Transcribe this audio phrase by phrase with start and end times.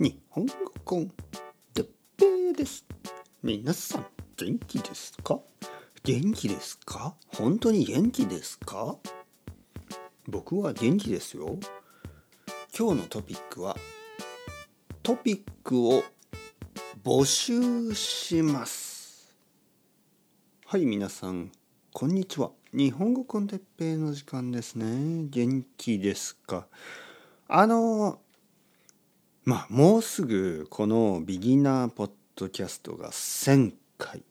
[0.00, 0.52] 日本語
[0.84, 1.08] コン
[1.74, 2.86] てっぺーです。
[3.42, 5.40] 皆さん元気ですか？
[6.04, 7.16] 元気ですか？
[7.26, 8.96] 本当に元気ですか？
[10.28, 11.58] 僕は元気ですよ。
[12.78, 13.76] 今日のトピックは
[15.02, 16.04] トピックを
[17.02, 19.34] 募集します。
[20.66, 21.50] はい皆さん
[21.92, 22.52] こんにちは。
[22.72, 25.26] 日本語コンテッペイの時間ですね。
[25.28, 26.68] 元気ですか？
[27.48, 28.20] あの
[29.48, 34.22] まあもうすぐこのビギナーポッドキャストが1000回。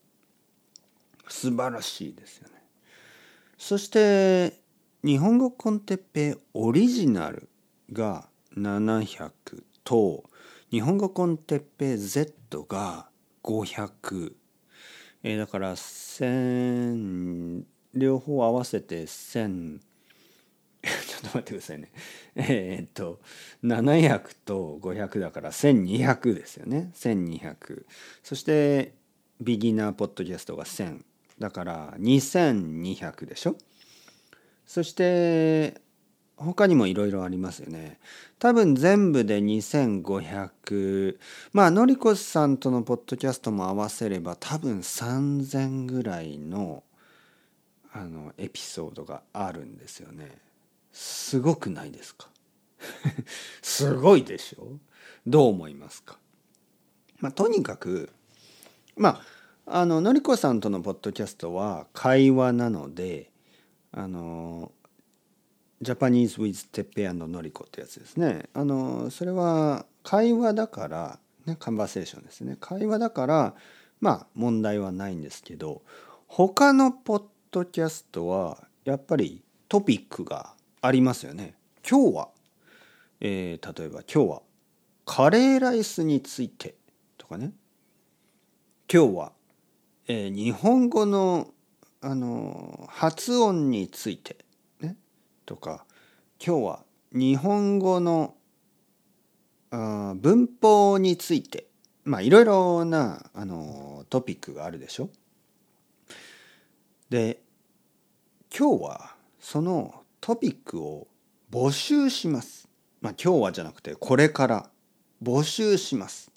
[1.28, 2.54] 素晴らしいですよね。
[3.58, 4.62] そして
[5.04, 7.50] 日本語コンテッペオリジナル
[7.92, 9.32] が700
[9.84, 10.24] と
[10.70, 13.10] 日本語コンテッペイ Z が
[13.42, 14.34] 500
[15.24, 17.64] えー、だから1000
[17.96, 21.92] 両方合わせて1000ょっと待ってくださいね。
[22.36, 23.20] えー、っと
[23.64, 26.92] 700と500だから1200ですよね。
[26.96, 27.86] 1200。
[28.24, 28.94] そして
[29.42, 31.02] ビギナーポッドキャストが1000
[31.40, 33.58] だから2200でしょ。
[34.66, 35.80] そして
[36.36, 38.00] 他にもいろいろありますよね。
[38.40, 41.18] 多分全部で2500
[41.54, 46.84] まあのりこさんとのポッドキャストも合わせれば多分3000ぐらいの
[47.92, 50.47] あのエピソードがあるんですよね。
[50.92, 52.28] すごくないですか？
[53.62, 54.80] すごいでしょ？
[55.26, 56.18] どう思いますか？
[57.20, 58.10] まあとにかく
[58.96, 59.22] ま
[59.66, 63.32] ああののりこさんとのポッドキャストは会話なので
[63.92, 64.72] あの
[65.82, 68.50] Japanese with Teppei Noriko ってやつですね。
[68.54, 72.58] あのそれは会話だからね conversation ですね。
[72.60, 73.54] 会話だから
[74.00, 75.84] まあ問題はないんですけど
[76.28, 81.56] 他のポッドキャストはやっぱりトピックがありますよね。
[81.90, 82.30] 今日は、
[83.20, 84.42] えー、例えば今日は
[85.06, 86.76] カレーライスについて
[87.18, 87.52] とかね
[88.92, 89.32] 今日は、
[90.08, 91.48] えー、日本語の
[92.00, 94.38] あの発音について
[94.82, 94.96] ね
[95.46, 95.86] とか
[96.46, 98.36] 今日は日本語の
[99.72, 101.66] あ文法について
[102.04, 105.10] まあいろいろなあのトピックがあるでしょ。
[107.10, 107.40] で
[108.56, 111.08] 今日はそのトピックを
[111.50, 112.68] 募集します。
[113.00, 114.70] まあ今日はじゃなくてこれから
[115.24, 116.34] 募集します。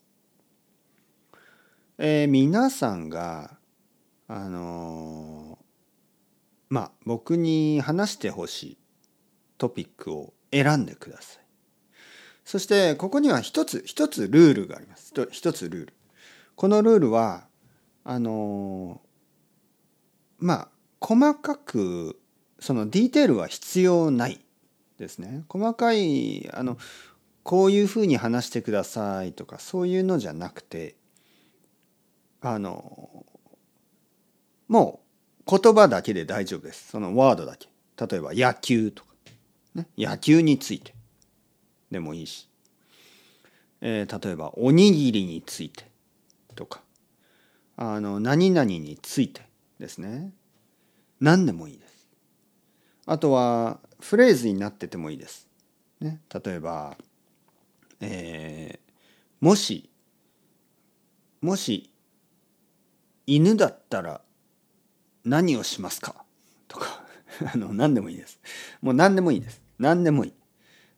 [1.99, 3.59] えー、皆さんが
[4.28, 5.65] あのー、
[6.69, 8.78] まあ僕に話してほしい
[9.59, 11.45] トピックを選んでください。
[12.45, 15.12] そしてここには一つ一つルールがあります。
[15.33, 15.95] 一つルール。
[16.55, 17.49] このルールは
[18.05, 20.69] あのー、まあ
[21.01, 22.19] 細かく
[22.60, 24.41] そのディテールは必要ない
[24.98, 25.44] ですね。
[25.48, 26.78] 細かいあの
[27.43, 30.94] こういうふうに話してくださいとかそういうのじゃなくて
[32.43, 33.25] あの
[34.69, 35.00] も
[35.47, 36.91] う言葉だけで大丈夫です。
[36.91, 37.69] そのワードだけ。
[37.97, 39.10] 例えば野球とか、
[39.75, 40.94] ね、野球について
[41.91, 42.48] でもいいし、
[43.81, 45.84] えー、例えばおにぎりについて
[46.54, 46.81] とか
[47.77, 49.42] あの何々について
[49.78, 50.32] ですね
[51.21, 52.00] 何でもいいです。
[53.06, 55.49] あとはフレーズになっててもいいです。
[56.00, 56.97] ね、例えば、
[58.00, 59.91] えー、もし
[61.41, 61.91] もし
[63.27, 64.21] 犬だったら
[65.25, 66.25] 何をしますか？
[66.69, 67.03] とか
[67.53, 68.41] あの何でもいいです。
[68.81, 69.62] もう何でもいいです。
[69.78, 70.34] 何でもいい。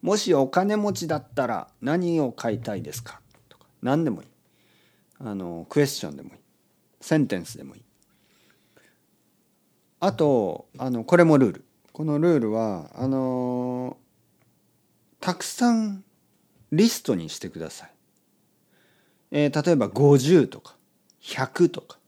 [0.02, 3.20] もしお金持ちだったら何を買いたいですか？
[3.48, 4.28] とか何でもいい。
[5.18, 6.38] あのクエスチョンでもいい。
[7.00, 7.82] センテンスでもいい。
[10.00, 13.98] あとあのこれもルールこのルールはあの
[15.20, 16.04] たくさん
[16.72, 17.90] リストにしてください。
[19.30, 20.76] えー、例えば50とか
[21.22, 21.98] 100とか、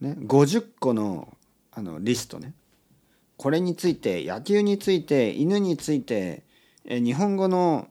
[0.00, 1.36] ね、50個の
[1.72, 2.54] あのリストね
[3.36, 6.42] これについて野球について犬について、
[6.84, 7.88] えー、日本語の、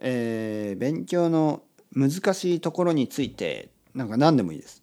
[0.00, 1.62] えー、勉強の
[1.94, 4.82] 難しいところについてなんか何でもいいです。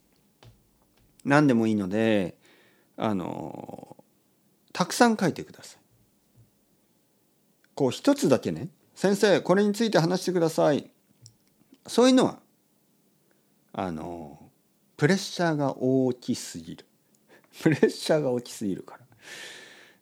[1.25, 2.37] 何でもいいので
[2.95, 3.97] あの
[4.79, 5.79] たくさん書いてください。
[7.75, 10.89] こう一つだけね先生これについて話してください。
[11.85, 12.39] そういうのは
[13.73, 14.39] あの
[14.95, 16.85] プレッシャーが大きすぎる。
[17.61, 19.01] プレッシャーが大きすぎるから。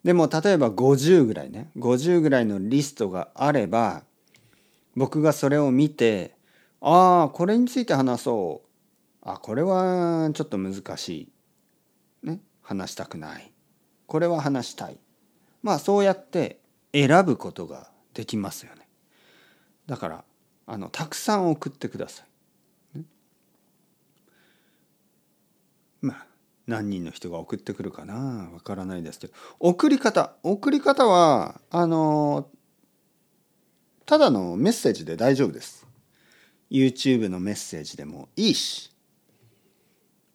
[0.04, 4.04] でも例えば50ぐらいね50ぐらいのリストがあれば
[4.94, 6.36] 僕がそれを見て
[6.80, 8.68] ああこれについて話そう。
[9.22, 11.08] あこれはちょっと難し
[12.22, 12.26] い。
[12.28, 13.52] ね話したくない。
[14.08, 14.98] これは話したい。
[15.62, 16.58] まあそうやって
[16.92, 18.88] 選ぶことができますよね。
[19.86, 20.24] だから
[20.66, 22.24] あのたくさん送ってくださ
[22.96, 23.00] い。
[26.00, 26.26] まあ
[26.66, 28.50] 何人の人が送ってくるかな？
[28.52, 29.34] わからないですけど。
[29.60, 30.34] 送り方。
[30.42, 32.48] 送り方はあの
[34.06, 35.86] ただのメッセージで大丈夫です。
[36.70, 38.90] YouTube のメッセージでもいいし、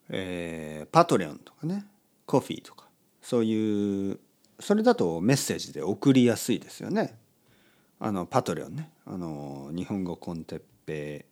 [0.10, 1.86] えー、パトレオンとかね。
[2.26, 2.88] コフィーとか。
[3.24, 4.20] そういう
[4.60, 7.18] それだとメッセージで送りやすいですよね。
[8.00, 8.92] あのパトレオンね。
[9.06, 11.26] あの日本語コンテッペ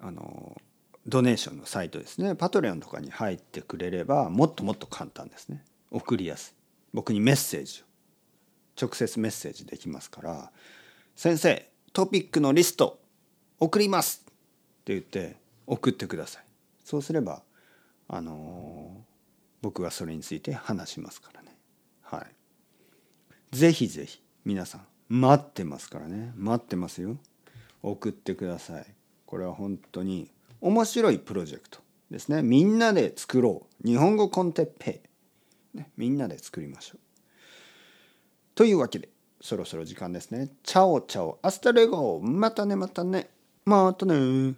[0.00, 0.60] あの
[1.06, 2.34] ドネーションのサイトですね。
[2.34, 5.62] パトレオンとかに入ってくれればもっともっと簡単ですね。
[5.90, 6.54] 送りやすい。
[6.94, 7.84] 僕にメッセージを。
[8.80, 10.50] 直接メッセージできますから
[11.14, 13.02] 「先生トピックのリスト
[13.58, 14.32] 送ります!」っ
[14.84, 15.36] て言って
[15.66, 16.44] 送ってください。
[16.82, 17.42] そうすれば
[18.08, 19.04] あの
[19.62, 21.56] 僕がそれについて話しますからね。
[22.02, 22.26] は
[23.52, 23.56] い。
[23.56, 26.32] ぜひぜひ皆さん待ってますからね。
[26.36, 27.16] 待ってますよ。
[27.82, 28.86] 送ってください。
[29.26, 30.30] これは本当に
[30.60, 31.80] 面白いプロジェクト
[32.10, 32.42] ですね。
[32.42, 33.86] みんなで作ろう。
[33.86, 35.02] 日本語コンテッペ
[35.74, 36.98] イ、ね、みんなで作りましょう。
[38.54, 39.08] というわけで
[39.40, 40.50] そろそろ時間ですね。
[40.62, 41.38] チャオチャオ。
[41.42, 43.30] アスタレゴまたねまたね。
[43.64, 44.54] またね。